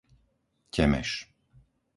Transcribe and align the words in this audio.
Temeš 0.73 1.11